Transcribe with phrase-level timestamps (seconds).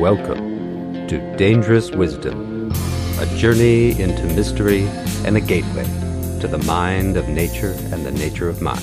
[0.00, 2.72] Welcome to Dangerous Wisdom,
[3.18, 4.86] a journey into mystery
[5.26, 5.84] and a gateway
[6.40, 8.80] to the mind of nature and the nature of mind.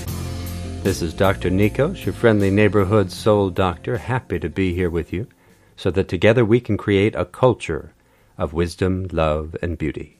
[0.83, 1.49] This is Dr.
[1.49, 5.25] Nikos, your friendly neighborhood soul doctor, happy to be here with you
[5.75, 7.95] so that together we can create a culture
[8.37, 10.19] of wisdom, love, and beauty.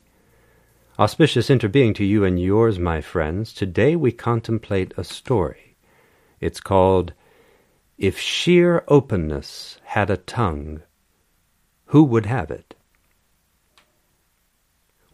[0.98, 5.76] Auspicious interbeing to you and yours, my friends, today we contemplate a story.
[6.42, 7.14] It's called
[7.98, 10.84] If Sheer Openness Had a Tongue,
[11.86, 12.76] Who Would Have It?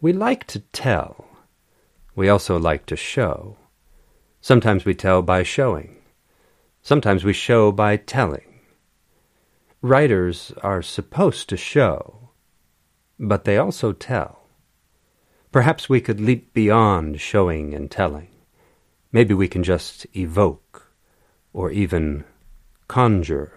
[0.01, 1.25] We like to tell.
[2.13, 3.55] We also like to show.
[4.41, 5.95] Sometimes we tell by showing.
[6.81, 8.59] Sometimes we show by telling.
[9.81, 12.31] Writers are supposed to show,
[13.17, 14.49] but they also tell.
[15.53, 18.27] Perhaps we could leap beyond showing and telling.
[19.13, 20.91] Maybe we can just evoke
[21.53, 22.25] or even
[22.93, 23.51] conjure.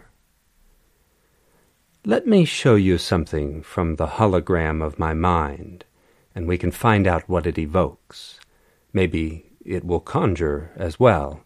[2.07, 5.85] Let me show you something from the hologram of my mind,
[6.35, 8.41] and we can find out what it evokes.
[8.95, 11.43] Maybe it will conjure as well,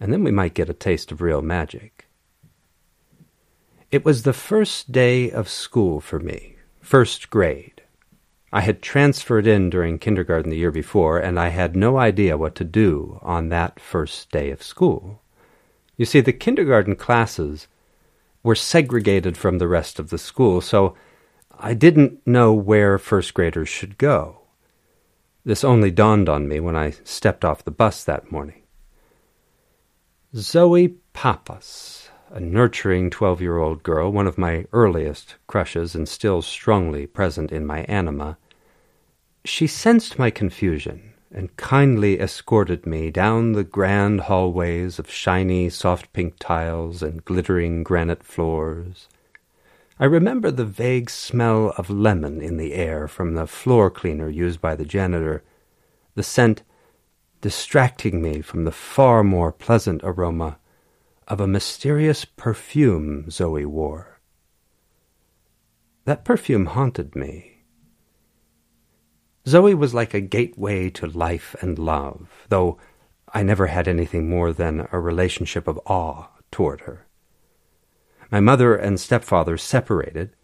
[0.00, 2.08] and then we might get a taste of real magic.
[3.92, 7.80] It was the first day of school for me, first grade.
[8.52, 12.56] I had transferred in during kindergarten the year before, and I had no idea what
[12.56, 15.22] to do on that first day of school.
[16.00, 17.68] You see, the kindergarten classes
[18.42, 20.94] were segregated from the rest of the school, so
[21.58, 24.40] I didn't know where first graders should go.
[25.44, 28.62] This only dawned on me when I stepped off the bus that morning.
[30.34, 36.40] Zoe Pappas a nurturing twelve year old girl, one of my earliest crushes and still
[36.40, 38.38] strongly present in my anima,
[39.44, 46.12] she sensed my confusion and kindly escorted me down the grand hallways of shiny soft
[46.12, 49.08] pink tiles and glittering granite floors.
[49.98, 54.60] I remember the vague smell of lemon in the air from the floor cleaner used
[54.60, 55.44] by the janitor,
[56.14, 56.62] the scent
[57.40, 60.58] distracting me from the far more pleasant aroma
[61.28, 64.18] of a mysterious perfume Zoe wore.
[66.06, 67.49] That perfume haunted me.
[69.46, 72.78] Zoe was like a gateway to life and love, though
[73.32, 77.06] I never had anything more than a relationship of awe toward her.
[78.30, 80.34] My mother and stepfather separated,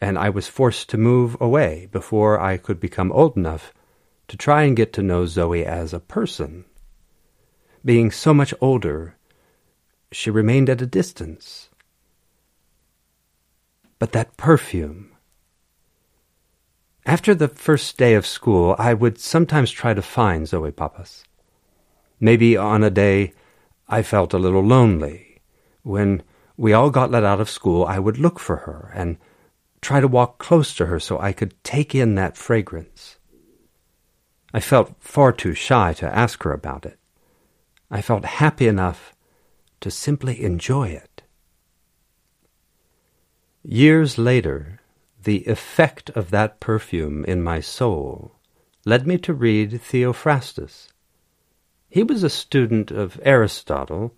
[0.00, 3.72] and I was forced to move away before I could become old enough
[4.28, 6.64] to try and get to know Zoe as a person.
[7.84, 9.16] Being so much older
[10.12, 11.68] she remained at a distance.
[13.98, 15.09] But that perfume.
[17.06, 21.24] After the first day of school, I would sometimes try to find Zoe Pappas.
[22.20, 23.32] Maybe on a day
[23.88, 25.40] I felt a little lonely.
[25.82, 26.22] When
[26.56, 29.16] we all got let out of school, I would look for her and
[29.80, 33.16] try to walk close to her so I could take in that fragrance.
[34.52, 36.98] I felt far too shy to ask her about it.
[37.90, 39.14] I felt happy enough
[39.80, 41.22] to simply enjoy it.
[43.62, 44.79] Years later,
[45.22, 48.36] the effect of that perfume in my soul
[48.84, 50.88] led me to read Theophrastus.
[51.88, 54.14] He was a student of Aristotle,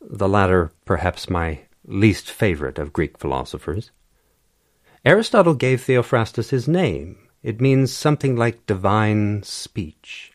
[0.00, 3.90] the latter perhaps my least favorite of Greek philosophers.
[5.04, 7.16] Aristotle gave Theophrastus his name.
[7.42, 10.32] It means something like divine speech.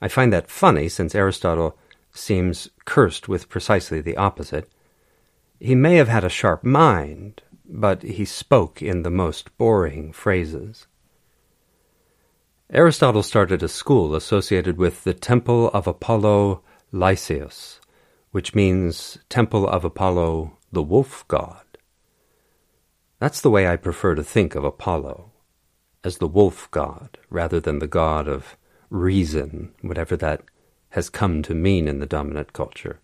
[0.00, 1.78] I find that funny since Aristotle
[2.10, 4.70] seems cursed with precisely the opposite.
[5.60, 10.86] He may have had a sharp mind, but he spoke in the most boring phrases.
[12.70, 16.62] Aristotle started a school associated with the Temple of Apollo
[16.92, 17.78] Lykeios,
[18.32, 21.64] which means Temple of Apollo, the wolf god.
[23.18, 25.32] That's the way I prefer to think of Apollo,
[26.04, 28.56] as the wolf god, rather than the god of
[28.90, 30.42] reason, whatever that
[30.90, 33.00] has come to mean in the dominant culture.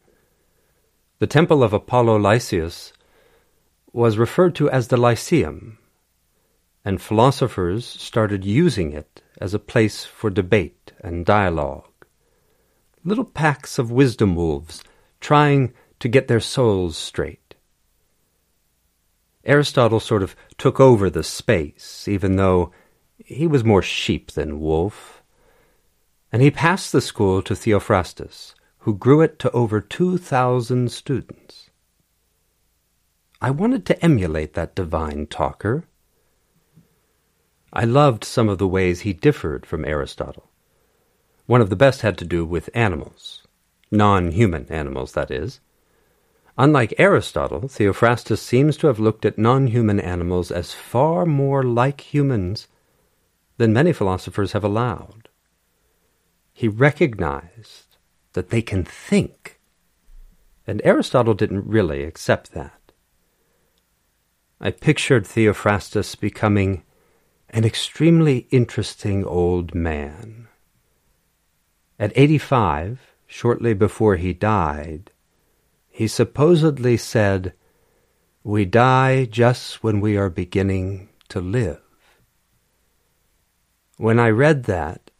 [1.18, 2.92] The temple of Apollo Lykeios
[3.92, 5.78] was referred to as the Lyceum,
[6.84, 11.84] and philosophers started using it as a place for debate and dialogue.
[13.04, 14.82] Little packs of wisdom wolves
[15.20, 17.54] trying to get their souls straight.
[19.44, 22.72] Aristotle sort of took over the space, even though
[23.18, 25.22] he was more sheep than wolf
[26.32, 31.61] and he passed the school to Theophrastus, who grew it to over 2,000 students.
[33.44, 35.88] I wanted to emulate that divine talker.
[37.72, 40.48] I loved some of the ways he differed from Aristotle.
[41.46, 43.44] One of the best had to do with animals,
[43.90, 45.58] non human animals, that is.
[46.56, 52.14] Unlike Aristotle, Theophrastus seems to have looked at non human animals as far more like
[52.14, 52.68] humans
[53.56, 55.28] than many philosophers have allowed.
[56.52, 57.96] He recognized
[58.34, 59.58] that they can think,
[60.64, 62.81] and Aristotle didn't really accept that.
[64.64, 66.84] I pictured Theophrastus becoming
[67.50, 70.46] an extremely interesting old man.
[71.98, 75.10] At 85, shortly before he died,
[75.90, 77.54] he supposedly said,
[78.44, 81.82] We die just when we are beginning to live.
[83.96, 85.10] When I read that,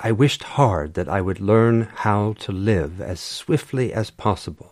[0.00, 4.69] I wished hard that I would learn how to live as swiftly as possible.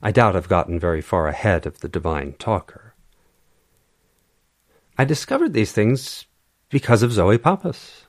[0.00, 2.94] I doubt I've gotten very far ahead of the divine talker.
[4.96, 6.26] I discovered these things
[6.70, 8.06] because of Zoe Pappas.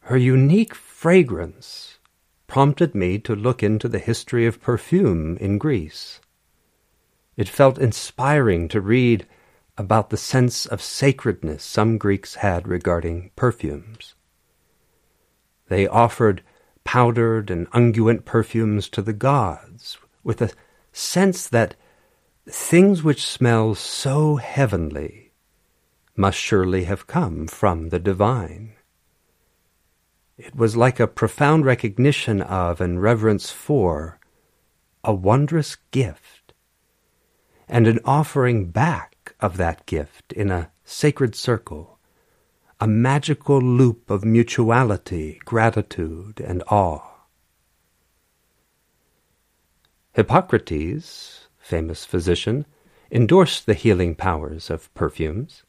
[0.00, 1.98] Her unique fragrance
[2.46, 6.20] prompted me to look into the history of perfume in Greece.
[7.36, 9.26] It felt inspiring to read
[9.76, 14.14] about the sense of sacredness some Greeks had regarding perfumes.
[15.68, 16.42] They offered
[16.84, 20.50] powdered and unguent perfumes to the gods with a
[20.94, 21.74] sense that
[22.48, 25.32] things which smell so heavenly
[26.16, 28.74] must surely have come from the divine.
[30.38, 34.20] It was like a profound recognition of and reverence for
[35.02, 36.54] a wondrous gift,
[37.68, 41.98] and an offering back of that gift in a sacred circle,
[42.80, 47.13] a magical loop of mutuality, gratitude, and awe.
[50.14, 52.66] Hippocrates, famous physician,
[53.10, 55.64] endorsed the healing powers of perfumes,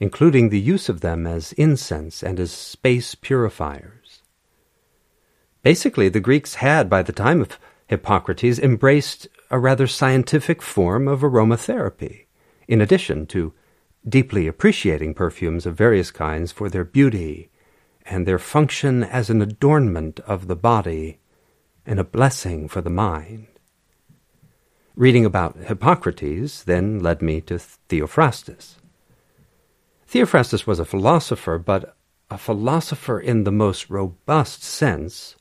[0.00, 4.22] including the use of them as incense and as space purifiers.
[5.62, 11.20] Basically, the Greeks had, by the time of Hippocrates, embraced a rather scientific form of
[11.20, 12.26] aromatherapy,
[12.66, 13.54] in addition to
[14.06, 17.48] deeply appreciating perfumes of various kinds for their beauty
[18.04, 21.20] and their function as an adornment of the body
[21.86, 23.46] and a blessing for the mind.
[24.96, 28.76] Reading about Hippocrates then led me to Theophrastus.
[30.06, 31.96] Theophrastus was a philosopher, but
[32.30, 35.34] a philosopher in the most robust sense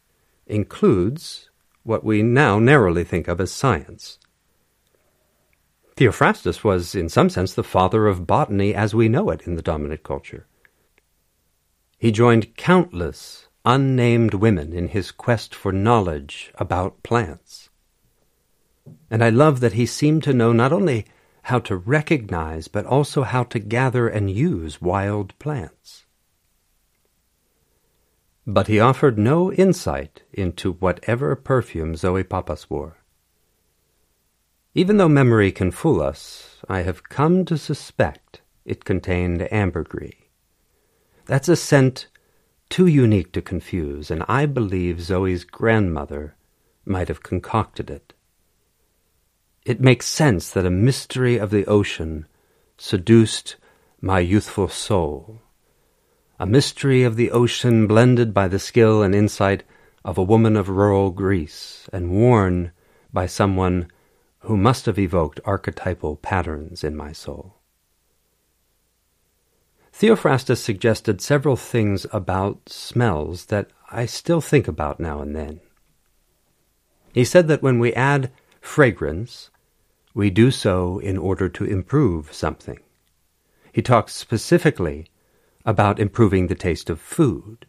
[0.47, 1.51] includes
[1.83, 4.17] what we now narrowly think of as science.
[5.97, 9.61] Theophrastus was, in some sense, the father of botany as we know it in the
[9.61, 10.47] dominant culture.
[11.99, 17.69] He joined countless unnamed women in his quest for knowledge about plants.
[19.09, 21.05] And I love that he seemed to know not only
[21.43, 26.05] how to recognize, but also how to gather and use wild plants.
[28.45, 32.97] But he offered no insight into whatever perfume Zoe Pappas wore.
[34.75, 40.15] Even though memory can fool us, I have come to suspect it contained ambergris.
[41.25, 42.07] That's a scent
[42.69, 46.35] too unique to confuse, and I believe Zoe's grandmother
[46.85, 48.12] might have concocted it.
[49.65, 52.25] It makes sense that a mystery of the ocean
[52.77, 53.55] seduced
[54.01, 55.41] my youthful soul.
[56.37, 59.63] A mystery of the ocean blended by the skill and insight
[60.03, 62.73] of a woman of rural Greece and worn
[63.13, 63.87] by someone
[64.39, 67.55] who must have evoked archetypal patterns in my soul.
[69.93, 75.61] Theophrastus suggested several things about smells that I still think about now and then.
[77.13, 79.49] He said that when we add fragrance
[80.13, 82.79] we do so in order to improve something.
[83.71, 85.07] He talks specifically
[85.65, 87.65] about improving the taste of food.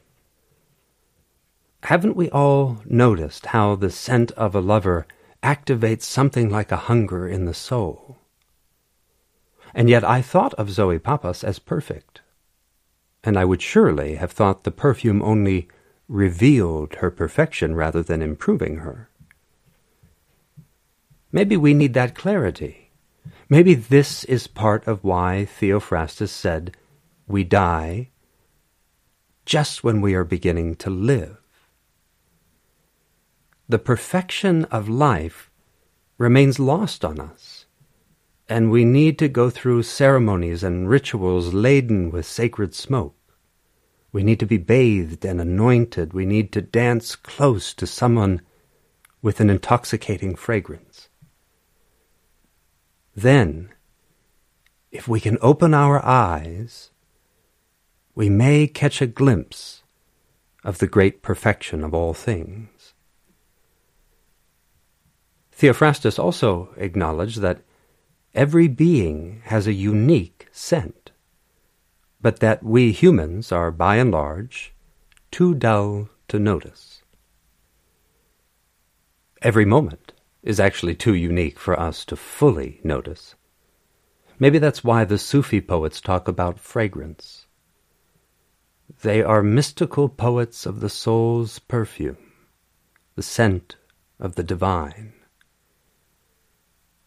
[1.84, 5.06] Haven't we all noticed how the scent of a lover
[5.42, 8.18] activates something like a hunger in the soul?
[9.74, 12.20] And yet I thought of Zoe Pappas as perfect,
[13.22, 15.68] and I would surely have thought the perfume only
[16.08, 19.08] revealed her perfection rather than improving her.
[21.34, 22.92] Maybe we need that clarity.
[23.48, 26.76] Maybe this is part of why Theophrastus said,
[27.26, 28.10] We die
[29.44, 31.38] just when we are beginning to live.
[33.68, 35.50] The perfection of life
[36.18, 37.66] remains lost on us,
[38.48, 43.16] and we need to go through ceremonies and rituals laden with sacred smoke.
[44.12, 46.12] We need to be bathed and anointed.
[46.12, 48.40] We need to dance close to someone
[49.20, 50.93] with an intoxicating fragrance.
[53.14, 53.70] Then,
[54.90, 56.90] if we can open our eyes,
[58.14, 59.82] we may catch a glimpse
[60.64, 62.94] of the great perfection of all things.
[65.52, 67.62] Theophrastus also acknowledged that
[68.34, 71.12] every being has a unique scent,
[72.20, 74.72] but that we humans are, by and large,
[75.30, 77.02] too dull to notice.
[79.42, 80.13] Every moment
[80.44, 83.34] is actually too unique for us to fully notice.
[84.38, 87.46] Maybe that's why the Sufi poets talk about fragrance.
[89.02, 92.18] They are mystical poets of the soul's perfume,
[93.16, 93.76] the scent
[94.20, 95.14] of the divine.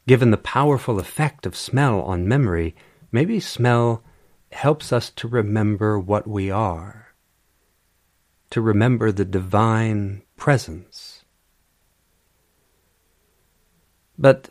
[0.07, 2.75] Given the powerful effect of smell on memory,
[3.11, 4.03] maybe smell
[4.51, 7.13] helps us to remember what we are,
[8.49, 11.16] to remember the divine presence.
[14.17, 14.49] But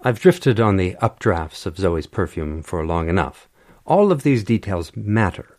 [0.00, 3.48] I've drifted on the updrafts of Zoe's perfume for long enough.
[3.86, 5.58] All of these details matter.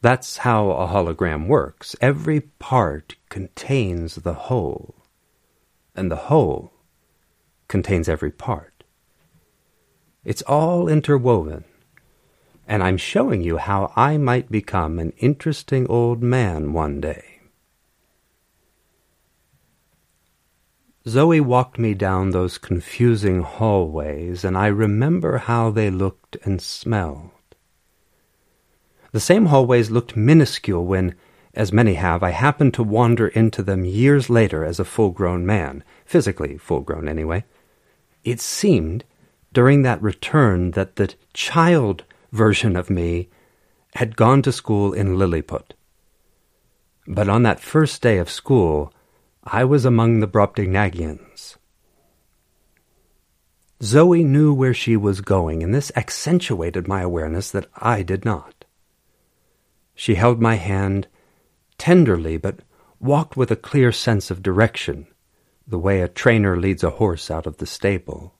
[0.00, 1.96] That's how a hologram works.
[2.00, 4.94] Every part contains the whole,
[5.94, 6.72] and the whole
[7.66, 8.84] contains every part.
[10.24, 11.64] It's all interwoven,
[12.66, 17.37] and I'm showing you how I might become an interesting old man one day.
[21.08, 27.30] Zoe walked me down those confusing hallways, and I remember how they looked and smelled.
[29.12, 31.14] The same hallways looked minuscule when,
[31.54, 35.46] as many have, I happened to wander into them years later as a full grown
[35.46, 37.44] man, physically full grown anyway.
[38.22, 39.04] It seemed,
[39.54, 43.30] during that return, that the child version of me
[43.94, 45.72] had gone to school in Lilliput.
[47.06, 48.92] But on that first day of school,
[49.50, 51.56] I was among the Brobdingnagians.
[53.82, 58.66] Zoe knew where she was going, and this accentuated my awareness that I did not.
[59.94, 61.08] She held my hand
[61.78, 62.60] tenderly, but
[63.00, 65.06] walked with a clear sense of direction,
[65.66, 68.34] the way a trainer leads a horse out of the stable.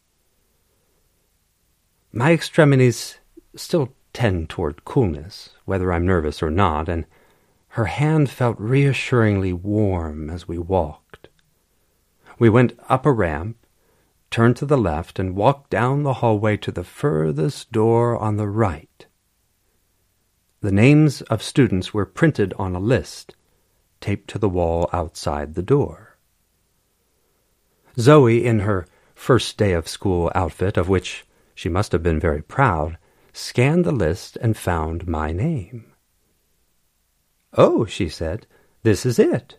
[2.13, 3.19] My extremities
[3.57, 7.07] still tend toward coolness, whether I'm nervous or not, and
[7.79, 11.29] her hand felt reassuringly warm as we walked.
[12.37, 13.57] We went up a ramp,
[14.33, 18.49] turned to the left, and walked down the hallway to the furthest door on the
[18.49, 19.07] right.
[20.61, 23.37] The names of students were printed on a list,
[24.01, 26.19] taped to the wall outside the door.
[27.97, 32.43] Zoe, in her first day of school outfit, of which she must have been very
[32.43, 32.99] proud,
[33.33, 35.88] scanned the list and found my name.
[37.55, 38.47] Oh, she said,
[38.83, 39.57] this is it.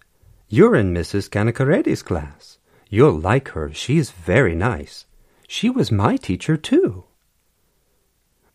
[0.48, 1.30] You're in Mrs.
[1.30, 2.58] Canacaredi's class.
[2.90, 3.72] You'll like her.
[3.74, 5.06] She's very nice.
[5.48, 7.06] She was my teacher, too.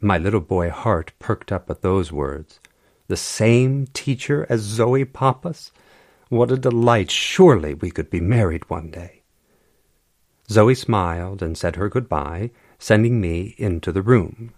[0.01, 2.61] My little boy heart perked up at those words.
[3.09, 5.73] The same teacher as Zoe Pappas?
[6.29, 7.11] What a delight.
[7.11, 9.23] Surely we could be married one day.
[10.51, 14.53] Zoe smiled and said her goodbye, sending me into the room.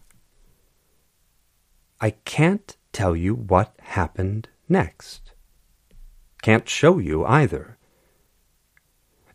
[2.00, 5.32] I can't tell you what happened next.
[6.42, 7.76] Can't show you either.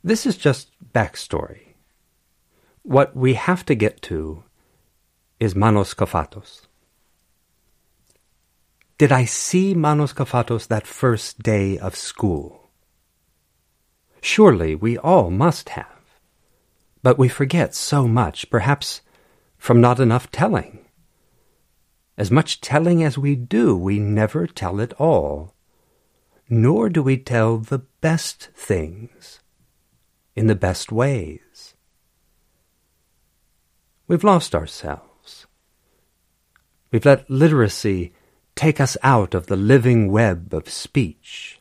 [0.03, 1.75] This is just backstory.
[2.83, 4.43] What we have to get to
[5.39, 6.61] is Manos Kafatos.
[8.97, 12.69] Did I see Manos Kafatos that first day of school?
[14.21, 15.87] Surely we all must have.
[17.03, 19.01] But we forget so much, perhaps
[19.57, 20.85] from not enough telling.
[22.21, 25.55] As much telling as we do, we never tell it all.
[26.47, 29.39] Nor do we tell the best things
[30.35, 31.73] in the best ways.
[34.07, 35.47] We've lost ourselves.
[36.91, 38.13] We've let literacy
[38.53, 41.59] take us out of the living web of speech,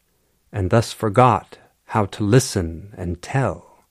[0.52, 3.86] and thus forgot how to listen and tell,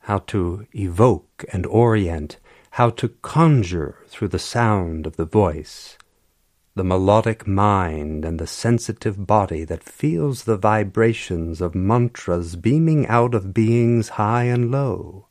[0.00, 2.38] how to evoke and orient
[2.74, 5.96] how to conjure through the sound of the voice,
[6.74, 13.32] the melodic mind and the sensitive body that feels the vibrations of mantras beaming out
[13.32, 15.24] of beings high and low,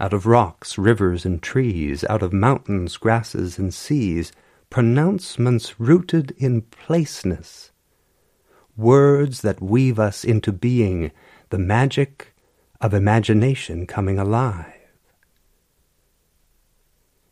[0.00, 4.32] out of rocks, rivers, and trees, out of mountains, grasses, and seas,
[4.70, 7.70] pronouncements rooted in placeness,
[8.76, 11.12] words that weave us into being,
[11.50, 12.34] the magic
[12.80, 14.79] of imagination coming alive.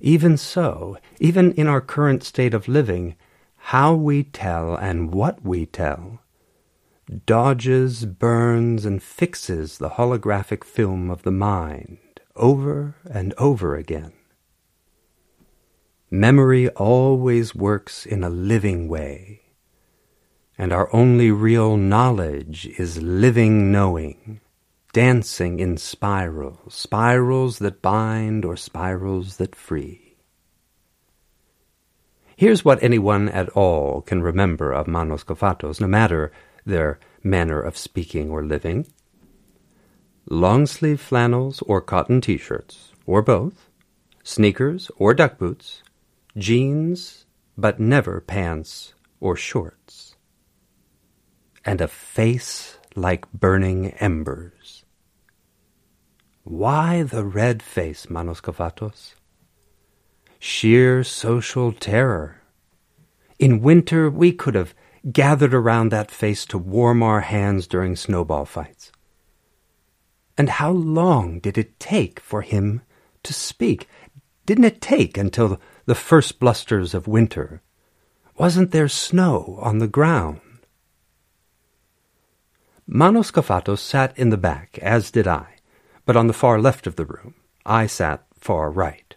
[0.01, 3.17] Even so, even in our current state of living,
[3.57, 6.21] how we tell and what we tell
[7.25, 11.99] dodges, burns, and fixes the holographic film of the mind
[12.37, 14.13] over and over again.
[16.11, 19.43] Memory always works in a living way,
[20.57, 24.41] and our only real knowledge is living knowing,
[24.99, 30.17] dancing in spirals, spirals that bind or spirals that free.
[32.35, 36.33] Here's what anyone at all can remember of Manos Kafatos, no matter
[36.67, 38.89] their manner of speaking or living.
[40.29, 43.71] Long sleeve flannels or cotton t shirts, or both,
[44.25, 45.85] sneakers or duck boots,
[46.37, 47.25] jeans,
[47.57, 50.17] but never pants or shorts,
[51.65, 54.78] and a face like burning embers.
[56.49, 59.15] Why the red face, Manos Kafatos?
[60.39, 62.41] Sheer social terror.
[63.39, 64.75] In winter, we could have
[65.13, 68.91] gathered around that face to warm our hands during snowball fights.
[70.39, 72.81] And how long did it take for him
[73.25, 73.87] to speak?
[74.47, 77.61] Didn't it take until the first blusters of winter?
[78.39, 80.41] Wasn't there snow on the ground?
[82.87, 85.58] Manos Kafatos sat in the back, as did I,
[86.09, 87.35] but on the far left of the room.
[87.67, 89.15] I sat far right.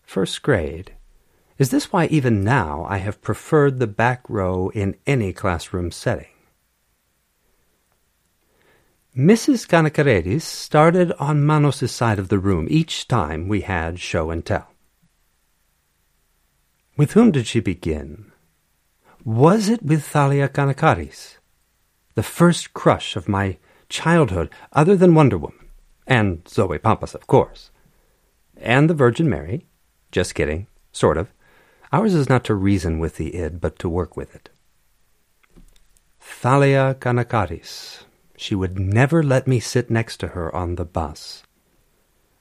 [0.00, 0.92] First grade.
[1.58, 6.32] Is this why even now I have preferred the back row in any classroom setting?
[9.14, 9.68] Mrs.
[9.68, 14.68] Kanakaredis started on Manos's side of the room each time we had show and tell.
[16.96, 18.32] With whom did she begin?
[19.26, 21.36] Was it with Thalia Kanakaris,
[22.14, 23.58] the first crush of my
[23.90, 25.68] childhood, other than Wonder Woman,
[26.06, 27.70] and Zoe Pappas, of course,
[28.56, 29.66] and the Virgin Mary?
[30.10, 31.32] Just kidding, sort of.
[31.92, 34.48] Ours is not to reason with the id, but to work with it.
[36.20, 38.04] Thalia Kanakaris.
[38.36, 41.42] She would never let me sit next to her on the bus.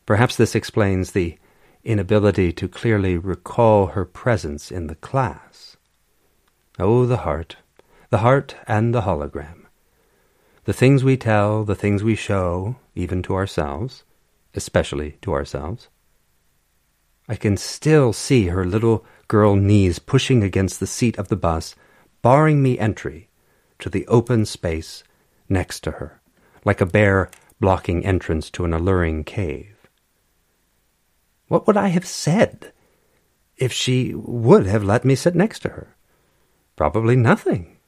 [0.05, 1.37] Perhaps this explains the
[1.83, 5.77] inability to clearly recall her presence in the class.
[6.77, 7.57] Oh, the heart,
[8.09, 9.65] the heart and the hologram.
[10.69, 14.03] The things we tell, the things we show, even to ourselves,
[14.53, 15.87] especially to ourselves.
[17.27, 21.73] I can still see her little girl knees pushing against the seat of the bus,
[22.21, 23.29] barring me entry
[23.79, 25.03] to the open space
[25.49, 26.21] next to her,
[26.63, 29.89] like a bear blocking entrance to an alluring cave.
[31.47, 32.73] What would I have said
[33.57, 35.95] if she would have let me sit next to her?
[36.75, 37.78] Probably nothing.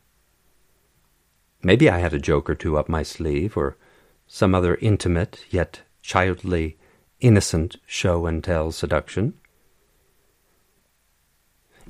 [1.63, 3.77] Maybe I had a joke or two up my sleeve, or
[4.27, 6.77] some other intimate yet childly,
[7.19, 9.35] innocent show and tell seduction.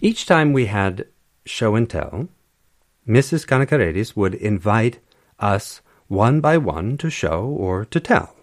[0.02, 1.08] Each time we had
[1.46, 2.28] show and tell,
[3.08, 3.46] Mrs.
[3.48, 5.00] Kanakaredis would invite
[5.40, 8.36] us one by one to show or to tell.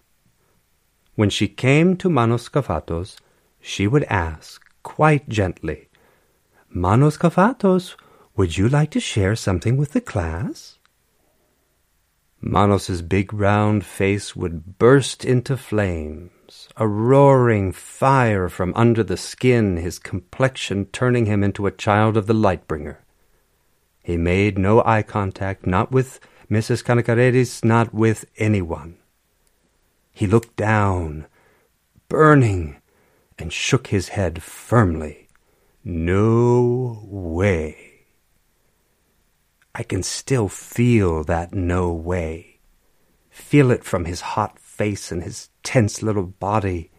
[1.15, 3.19] When she came to Manos Kafatos,
[3.61, 5.89] she would ask, quite gently,
[6.71, 7.97] Manos Kafatos,
[8.37, 10.78] would you like to share something with the class?
[12.41, 19.77] Manos's big round face would burst into flames, a roaring fire from under the skin,
[19.77, 23.05] his complexion turning him into a child of the light bringer.
[24.03, 26.21] He made no eye contact, not with
[26.51, 26.85] Mrs.
[26.85, 28.97] Kanakaredis, not with anyone.
[30.13, 31.27] He looked down,
[32.09, 32.81] burning,
[33.39, 35.29] and shook his head firmly.
[35.85, 37.88] No way.
[39.75, 42.61] I can still feel that no way.
[43.31, 46.91] Feel it from his hot face and his tense little body.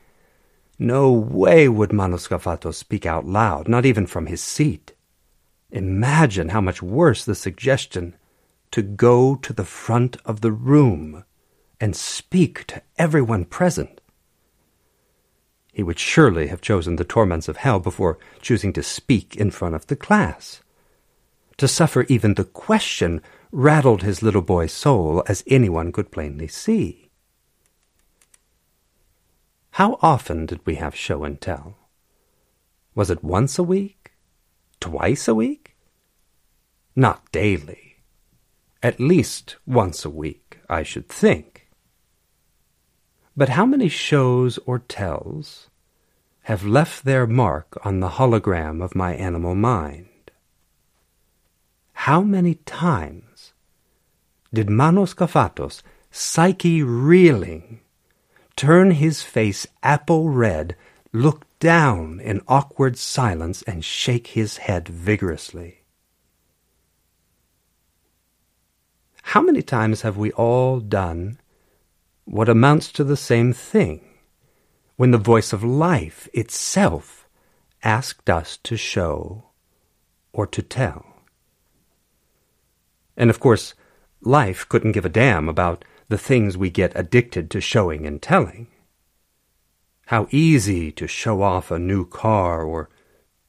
[0.78, 4.94] No way would Manos Kafatos speak out loud, not even from his seat.
[5.72, 8.16] Imagine how much worse the suggestion
[8.72, 11.24] to go to the front of the room
[11.80, 14.02] and speak to everyone present.
[15.74, 19.76] He would surely have chosen the torments of hell before choosing to speak in front
[19.76, 20.62] of the class.
[21.60, 27.12] To suffer even the question rattled his little boy's soul, as anyone could plainly see.
[29.72, 31.76] How often did we have show and tell?
[32.96, 34.14] Was it once a week?
[34.80, 35.76] Twice a week?
[36.96, 37.98] Not daily.
[38.82, 41.68] At least once a week, I should think.
[43.36, 45.70] But how many shows or tells
[46.44, 50.09] have left their mark on the hologram of my animal mind?
[52.04, 53.52] How many times
[54.54, 57.82] did Manos Kafatos, psyche reeling,
[58.56, 60.78] turn his face apple red,
[61.12, 65.82] look down in awkward silence, and shake his head vigorously?
[69.36, 71.38] How many times have we all done
[72.24, 74.00] what amounts to the same thing,
[74.96, 77.28] when the voice of life itself
[77.84, 79.50] asked us to show
[80.32, 81.09] or to tell.
[83.20, 83.76] And of course,
[84.22, 88.68] life couldn't give a damn about the things we get addicted to showing and telling.
[90.08, 92.90] How easy to show off a new car or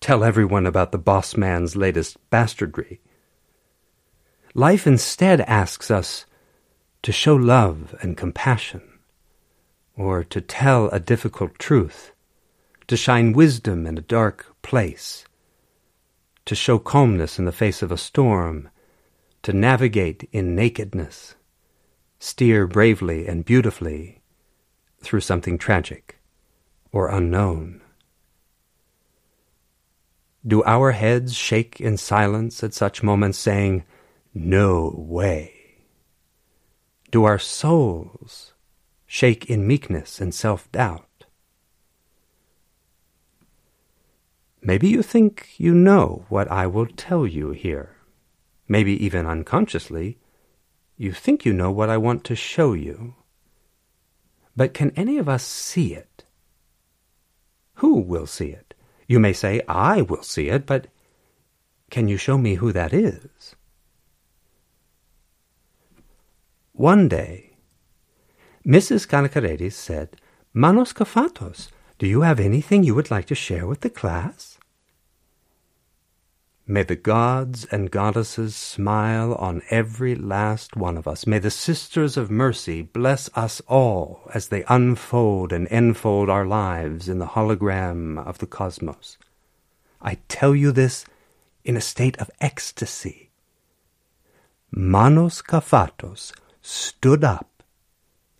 [0.00, 3.00] tell everyone about the boss man's latest bastardry.
[4.54, 6.26] Life instead asks us
[7.02, 8.82] to show love and compassion,
[9.96, 12.12] or to tell a difficult truth,
[12.88, 15.24] to shine wisdom in a dark place,
[16.44, 18.68] to show calmness in the face of a storm,
[19.42, 21.34] to navigate in nakedness,
[22.18, 24.20] steer bravely and beautifully
[25.02, 26.20] through something tragic
[26.92, 27.80] or unknown.
[30.46, 33.84] Do our heads shake in silence at such moments, saying,
[34.32, 35.52] No way?
[37.10, 38.54] Do our souls
[39.06, 41.06] shake in meekness and self doubt?
[44.62, 47.96] Maybe you think you know what I will tell you here.
[48.70, 50.18] Maybe even unconsciously,
[50.96, 53.16] you think you know what I want to show you.
[54.54, 56.22] But can any of us see it?
[57.82, 58.74] Who will see it?
[59.08, 60.86] You may say, I will see it, but
[61.90, 63.56] can you show me who that is?
[66.72, 67.56] One day,
[68.64, 69.08] Mrs.
[69.08, 70.14] Kanakeredes said,
[70.54, 74.49] Manos Kafatos, do you have anything you would like to share with the class?
[76.70, 81.26] May the gods and goddesses smile on every last one of us.
[81.26, 87.08] May the sisters of mercy bless us all as they unfold and enfold our lives
[87.08, 89.18] in the hologram of the cosmos.
[90.00, 91.04] I tell you this
[91.64, 93.30] in a state of ecstasy.
[94.70, 97.64] Manos Kafatos stood up,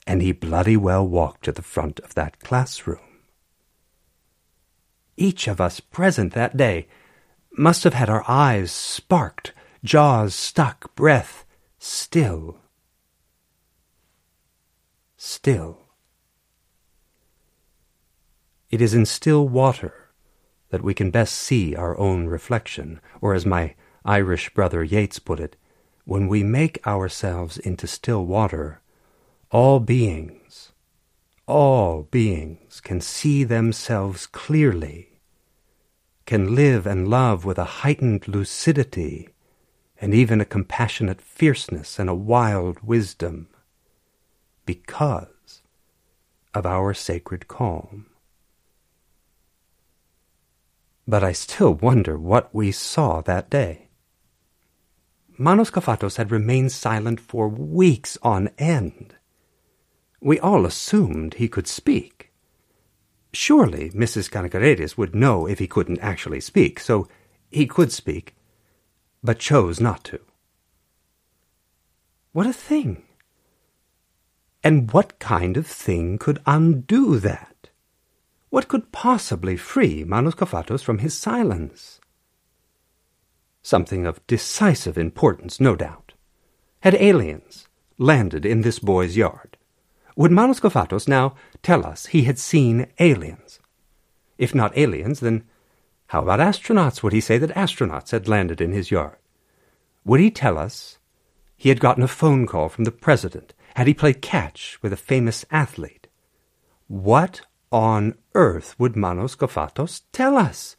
[0.07, 3.01] and he bloody well walked to the front of that classroom.
[5.17, 6.87] Each of us present that day
[7.57, 11.45] must have had our eyes sparked, jaws stuck, breath
[11.79, 12.59] still.
[15.17, 15.79] Still.
[18.71, 20.13] It is in still water
[20.71, 25.41] that we can best see our own reflection, or as my Irish brother Yeats put
[25.41, 25.57] it,
[26.05, 28.81] when we make ourselves into still water,
[29.51, 30.73] all beings,
[31.47, 35.10] all beings can see themselves clearly,
[36.31, 39.31] can live and love with a heightened lucidity,
[40.01, 43.49] and even a compassionate fierceness and a wild wisdom,
[44.65, 45.63] because
[46.55, 48.07] of our sacred calm.
[51.05, 53.89] But I still wonder what we saw that day.
[55.37, 59.17] Manos Kafatos had remained silent for weeks on end.
[60.21, 62.20] We all assumed he could speak.
[63.33, 64.31] Surely Mrs.
[64.31, 67.09] Kanakeredes would know if he couldn't actually speak, so
[67.51, 68.35] he could speak,
[69.23, 70.21] but chose not to.
[72.33, 73.03] What a thing!
[74.63, 77.71] And what kind of thing could undo that?
[78.51, 82.01] What could possibly free Manos Kafatos from his silence?
[83.63, 86.15] Something of decisive importance, no doubt.
[86.81, 89.57] Had aliens landed in this boy's yard?
[90.21, 93.59] Would Manos Kafatos now tell us he had seen aliens?
[94.37, 95.45] If not aliens, then
[96.09, 97.03] how about astronauts?
[97.03, 99.17] Would he say that astronauts had landed in his yard?
[100.05, 100.99] Would he tell us
[101.57, 103.55] he had gotten a phone call from the president?
[103.77, 106.07] Had he played catch with a famous athlete?
[106.87, 107.41] What
[107.73, 110.77] on earth would Manos Kafatos tell us?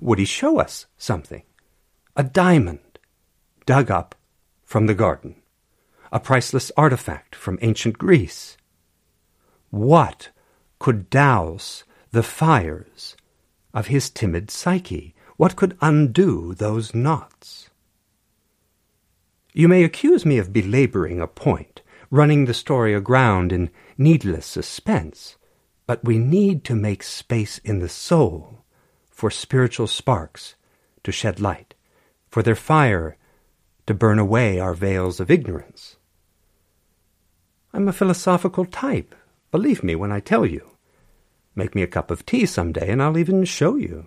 [0.00, 1.42] Would he show us something?
[2.16, 3.00] A diamond
[3.66, 4.14] dug up
[4.64, 5.37] from the garden,
[6.12, 8.56] a priceless artifact from ancient Greece.
[9.70, 10.30] What
[10.78, 13.16] could douse the fires
[13.74, 15.14] of his timid psyche?
[15.36, 17.68] What could undo those knots?
[19.52, 25.36] You may accuse me of belaboring a point, running the story aground in needless suspense,
[25.86, 28.64] but we need to make space in the soul
[29.10, 30.54] for spiritual sparks
[31.02, 31.74] to shed light,
[32.28, 33.16] for their fire
[33.86, 35.96] to burn away our veils of ignorance.
[37.72, 39.14] I'm a philosophical type,
[39.50, 40.70] believe me when I tell you.
[41.54, 44.06] Make me a cup of tea some day, and I'll even show you.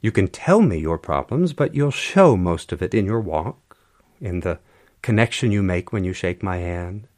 [0.00, 3.78] You can tell me your problems, but you'll show most of it in your walk,
[4.20, 4.58] in the
[5.00, 7.08] connection you make when you shake my hand,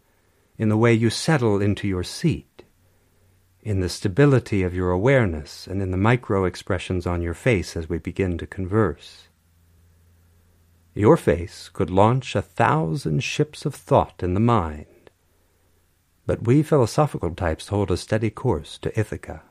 [0.58, 2.54] in the way you settle into your seat
[3.64, 7.88] in the stability of your awareness and in the micro expressions on your face as
[7.88, 9.28] we begin to converse.
[10.92, 14.84] Your face could launch a thousand ships of thought in the mind,
[16.26, 19.42] but we philosophical types hold a steady course to Ithaca.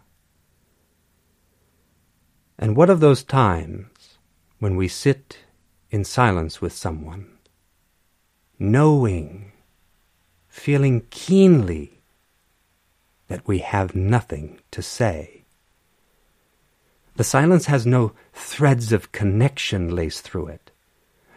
[2.57, 4.17] And what of those times
[4.59, 5.39] when we sit
[5.91, 7.29] in silence with someone,
[8.57, 9.51] knowing
[10.47, 11.99] feeling keenly
[13.27, 15.43] that we have nothing to say.
[17.15, 20.71] The silence has no threads of connection laced through it,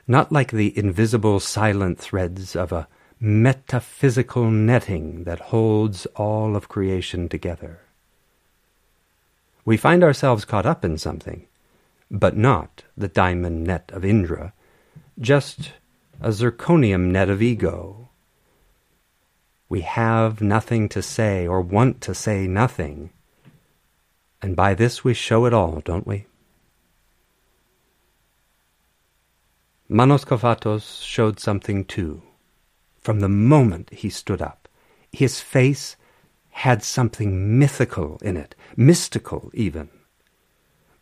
[0.07, 7.29] not like the invisible silent threads of a metaphysical netting that holds all of creation
[7.29, 7.81] together.
[9.65, 11.47] We find ourselves caught up in something,
[12.11, 14.53] but not the diamond net of Indra,
[15.19, 15.73] just
[16.21, 18.11] a zirconium net of ego.
[19.69, 23.11] We have nothing to say or want to say nothing,
[24.41, 26.27] and by this we show it all, don't we?
[29.89, 32.23] Manos Kafatos showed something too.
[33.07, 34.67] From the moment he stood up,
[35.13, 35.95] his face
[36.51, 39.91] had something mythical in it, mystical even.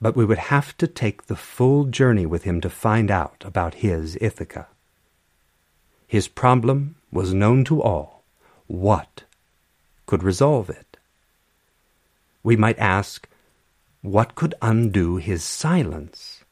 [0.02, 3.76] But we would have to take the full journey with him to find out about
[3.76, 4.66] his Ithaca.
[6.06, 8.22] His problem was known to all.
[8.66, 9.24] What
[10.04, 10.98] could resolve it?
[12.42, 13.26] We might ask,
[14.02, 16.44] what could undo his silence?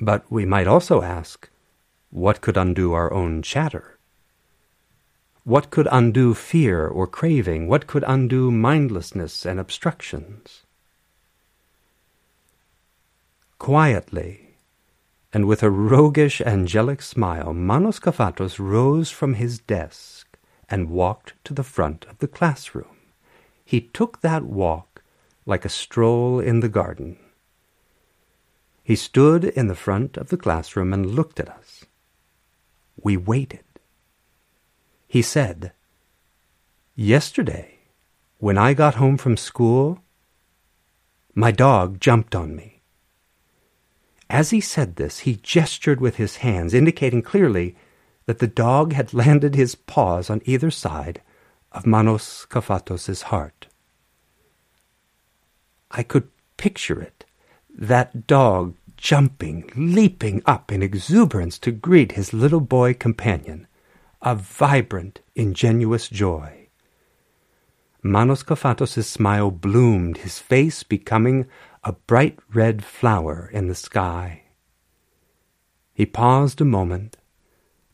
[0.00, 1.48] But we might also ask,
[2.10, 3.93] what could undo our own chatter?
[5.44, 7.68] What could undo fear or craving?
[7.68, 10.62] What could undo mindlessness and obstructions?
[13.58, 14.56] Quietly,
[15.34, 20.38] and with a roguish angelic smile, Manos Kafatos rose from his desk
[20.70, 22.96] and walked to the front of the classroom.
[23.66, 25.02] He took that walk
[25.44, 27.18] like a stroll in the garden.
[28.82, 31.84] He stood in the front of the classroom and looked at us.
[32.96, 33.64] We waited.
[35.14, 35.70] He said,
[36.96, 37.78] Yesterday,
[38.38, 40.00] when I got home from school,
[41.36, 42.80] my dog jumped on me.
[44.28, 47.76] As he said this, he gestured with his hands, indicating clearly
[48.26, 51.22] that the dog had landed his paws on either side
[51.70, 53.68] of Manos Kafatos's heart.
[55.92, 57.24] I could picture it,
[57.72, 63.68] that dog jumping, leaping up in exuberance to greet his little boy companion,
[64.24, 66.66] a vibrant, ingenuous joy.
[68.02, 71.46] Manos Kafatos's smile bloomed, his face becoming
[71.84, 74.44] a bright red flower in the sky.
[75.92, 77.18] He paused a moment,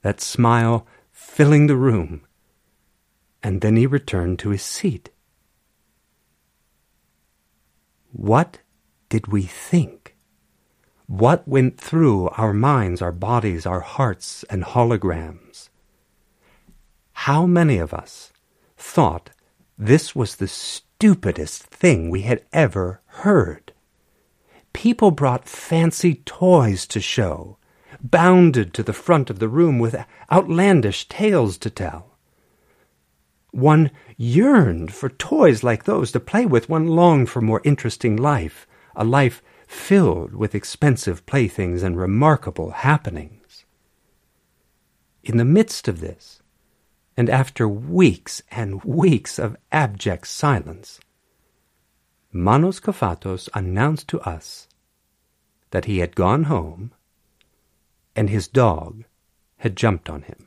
[0.02, 2.22] that smile filling the room,
[3.42, 5.10] and then he returned to his seat.
[8.12, 8.60] What
[9.08, 10.16] did we think?
[11.08, 15.69] What went through our minds, our bodies, our hearts, and holograms?
[17.24, 18.32] How many of us
[18.78, 19.28] thought
[19.76, 23.74] this was the stupidest thing we had ever heard?
[24.72, 27.58] People brought fancy toys to show,
[28.00, 30.02] bounded to the front of the room with
[30.32, 32.16] outlandish tales to tell.
[33.50, 36.70] One yearned for toys like those to play with.
[36.70, 43.66] One longed for more interesting life, a life filled with expensive playthings and remarkable happenings.
[45.22, 46.39] In the midst of this,
[47.20, 50.98] and after weeks and weeks of abject silence,
[52.32, 54.68] Manos Kafatos announced to us
[55.70, 56.92] that he had gone home
[58.16, 59.04] and his dog
[59.58, 60.46] had jumped on him.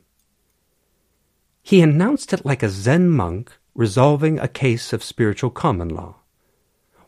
[1.61, 6.15] He announced it like a Zen monk resolving a case of spiritual common law.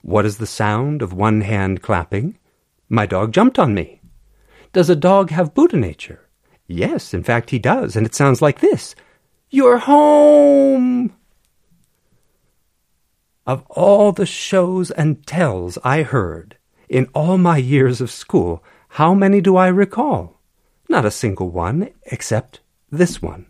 [0.04, 2.38] What is the sound of one hand clapping?
[2.88, 4.00] My dog jumped on me.
[4.74, 6.30] Does a dog have Buddha nature?
[6.68, 8.94] Yes, in fact, he does, and it sounds like this
[9.50, 11.14] You're home!
[13.46, 16.58] Of all the shows and tells I heard
[16.90, 20.42] in all my years of school, how many do I recall?
[20.90, 22.60] Not a single one, except
[22.92, 23.46] this one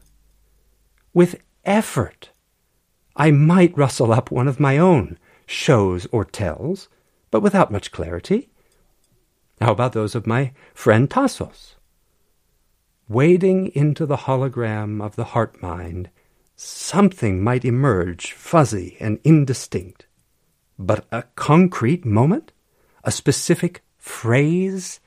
[1.16, 2.30] with effort.
[3.16, 6.90] I might rustle up one of my own shows or tells,
[7.32, 8.50] but without much clarity.
[9.62, 11.75] How about those of my friend Tassos?
[13.08, 16.10] Wading into the hologram of the heart mind,
[16.56, 20.08] something might emerge fuzzy and indistinct.
[20.80, 22.52] But a concrete moment?
[23.04, 25.00] A specific phrase?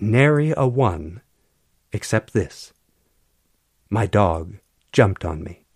[0.00, 1.20] Nary a one,
[1.92, 2.72] except this.
[3.88, 4.56] My dog
[4.90, 5.66] jumped on me.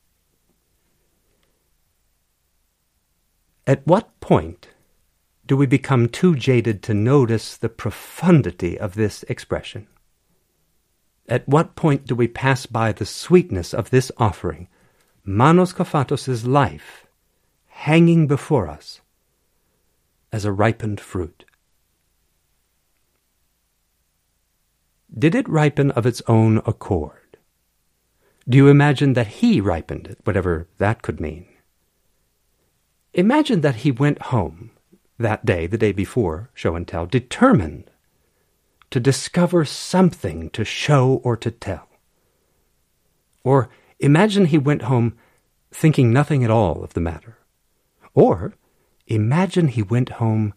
[3.64, 4.70] At what point
[5.46, 9.86] do we become too jaded to notice the profundity of this expression?
[11.28, 14.66] At what point do we pass by the sweetness of this offering,
[15.24, 17.06] Manos Kafatos's life,
[17.66, 19.02] hanging before us
[20.32, 21.44] as a ripened fruit?
[25.16, 27.36] Did it ripen of its own accord?
[28.48, 31.46] Do you imagine that he ripened it, whatever that could mean?
[33.12, 34.70] Imagine that he went home
[35.18, 37.90] that day, the day before, show and tell, determined
[38.90, 41.88] to discover something to show or to tell.
[43.44, 45.16] Or imagine he went home
[45.70, 47.38] thinking nothing at all of the matter.
[48.14, 48.54] Or
[49.06, 50.54] imagine he went home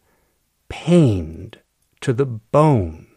[0.69, 1.59] pained
[1.99, 3.07] to the bone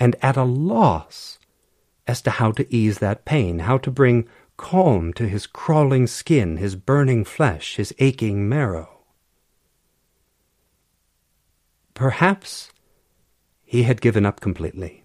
[0.00, 1.38] and at a loss
[2.06, 6.56] as to how to ease that pain, how to bring calm to his crawling skin,
[6.56, 9.00] his burning flesh, his aching marrow.
[11.94, 12.70] Perhaps
[13.74, 15.02] he had given up completely.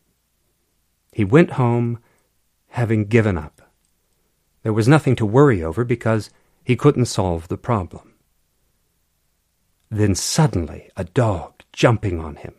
[1.11, 1.97] He went home
[2.67, 3.63] having given up.
[4.61, 6.29] There was nothing to worry over because
[6.63, 8.13] he couldn't solve the problem.
[9.89, 12.53] Then suddenly a dog jumping on him.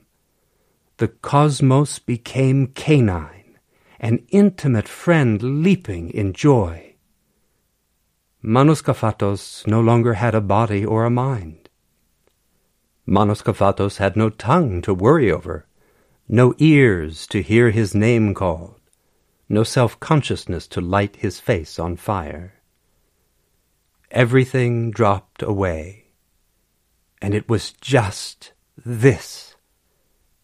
[0.97, 3.61] The cosmos became canine,
[4.01, 6.97] an intimate friend leaping in joy.
[8.43, 11.69] Manos Kafatos no longer had a body or a mind.
[13.07, 15.67] Manos Kafatos had no tongue to worry over,
[16.33, 18.81] no ears to hear his name called,
[19.49, 22.55] no self-consciousness to light his face on fire.
[24.13, 26.05] Everything dropped away,
[27.21, 29.57] and it was just this,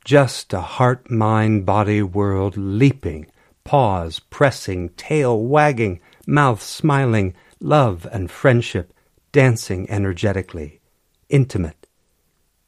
[0.05, 3.31] just a heart-mind-body world leaping,
[3.63, 8.93] paws pressing, tail wagging, mouth smiling, love and friendship
[9.31, 10.81] dancing energetically,
[11.29, 11.87] intimate,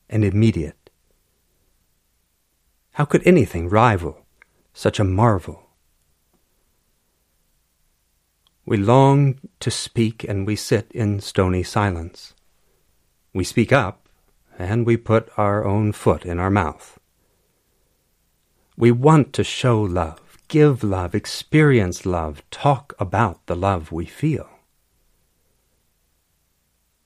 [0.08, 0.77] and immediate.
[2.98, 4.26] How could anything rival
[4.74, 5.70] such a marvel?
[8.66, 12.34] We long to speak, and we sit in stony silence.
[13.32, 14.08] We speak up,
[14.58, 16.98] and we put our own foot in our mouth.
[18.76, 24.48] We want to show love, give love, experience love, talk about the love we feel.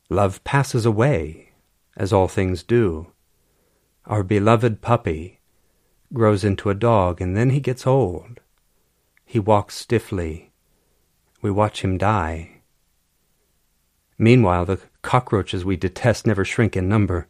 [0.09, 1.53] Love passes away
[1.99, 3.09] as all things do.
[4.07, 5.41] Our beloved puppy
[6.13, 8.41] grows into a dog, and then he gets old.
[9.25, 10.53] He walks stiffly.
[11.41, 12.63] We watch him die.
[14.19, 17.27] Meanwhile, the cockroaches we detest never shrink in number.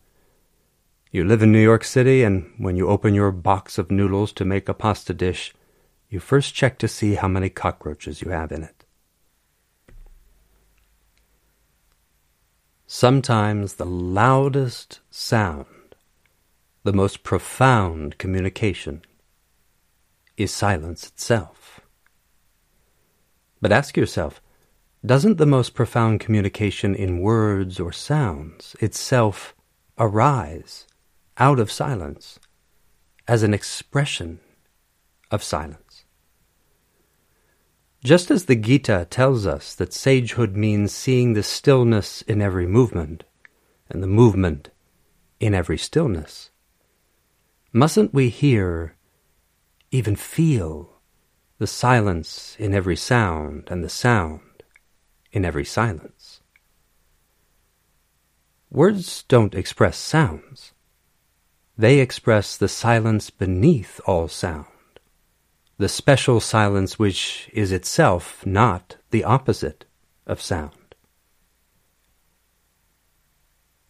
[1.10, 4.44] You live in New York City, and when you open your box of noodles to
[4.44, 5.54] make a pasta dish,
[6.08, 8.84] you first check to see how many cockroaches you have in it.
[12.86, 15.66] Sometimes the loudest sound,
[16.84, 19.02] the most profound communication,
[20.36, 21.80] is silence itself.
[23.60, 24.40] But ask yourself,
[25.04, 29.54] doesn't the most profound communication in words or sounds itself
[29.98, 30.86] arise
[31.38, 32.38] out of silence
[33.26, 34.40] as an expression
[35.30, 36.04] of silence?
[38.04, 43.22] Just as the Gita tells us that sagehood means seeing the stillness in every movement,
[43.88, 44.70] and the movement
[45.38, 46.50] in every stillness,
[47.72, 48.96] mustn't we hear,
[49.90, 51.00] even feel,
[51.58, 54.62] the silence in every sound and the sound
[55.30, 56.40] in every silence?
[58.70, 60.72] Words don't express sounds.
[61.76, 64.66] They express the silence beneath all sound
[65.82, 69.84] the special silence which is itself not the opposite
[70.28, 70.94] of sound.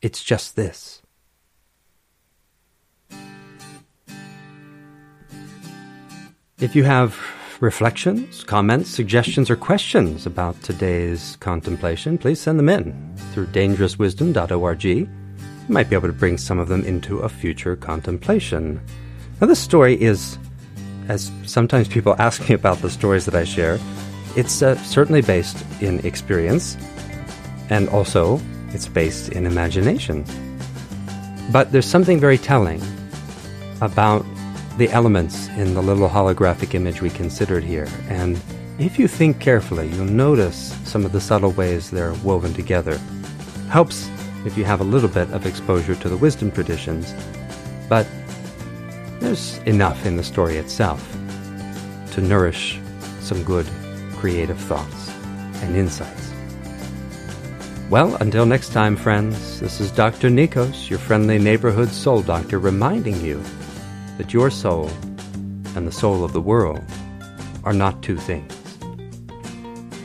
[0.01, 1.02] It's just this.
[6.63, 7.19] If you have
[7.61, 14.85] reflections, comments, suggestions, or questions about today's contemplation, please send them in through dangerouswisdom.org.
[14.85, 15.09] You
[15.69, 18.81] might be able to bring some of them into a future contemplation.
[19.41, 20.39] Now, this story is
[21.09, 23.81] as sometimes people ask me about the stories that I share,
[24.37, 26.77] it's uh, certainly based in experience,
[27.71, 30.25] and also it's based in imagination.
[31.51, 32.81] But there's something very telling
[33.81, 34.25] about
[34.79, 37.89] the elements in the little holographic image we considered here.
[38.09, 38.41] And
[38.79, 42.99] if you think carefully, you'll notice some of the subtle ways they're woven together.
[43.69, 44.09] Helps
[44.47, 47.15] if you have a little bit of exposure to the wisdom traditions,
[47.89, 48.07] but
[49.21, 51.07] there's enough in the story itself
[52.13, 52.81] to nourish
[53.21, 53.67] some good
[54.17, 55.11] creative thoughts
[55.63, 56.33] and insights.
[57.91, 60.31] Well, until next time, friends, this is Dr.
[60.31, 63.43] Nikos, your friendly neighborhood soul doctor, reminding you
[64.19, 64.91] that your soul
[65.75, 66.83] and the soul of the world
[67.65, 68.55] are not two things.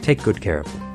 [0.02, 0.87] Take good care of them.